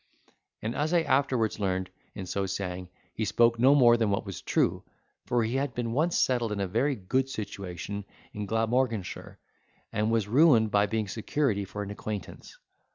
And 0.63 0.73
as 0.73 0.95
I 0.95 1.03
afterwards 1.03 1.59
learned, 1.59 1.91
in 2.15 2.25
so 2.25 2.47
saying, 2.47 2.89
he 3.13 3.23
spoke 3.23 3.59
no 3.59 3.75
more 3.75 3.97
than 3.97 4.09
what 4.09 4.25
was 4.25 4.41
true; 4.41 4.83
for 5.27 5.43
he 5.43 5.57
had 5.57 5.75
been 5.75 5.91
once 5.91 6.17
settled 6.17 6.51
in 6.51 6.59
a 6.59 6.65
very 6.65 6.95
good 6.95 7.29
situation 7.29 8.05
in 8.33 8.47
Glamorganshire, 8.47 9.37
and 9.93 10.09
was 10.09 10.27
ruined 10.27 10.71
by 10.71 10.87
being 10.87 11.07
security 11.07 11.65
for 11.65 11.83
an 11.83 11.91
acquaintance. 11.91 12.57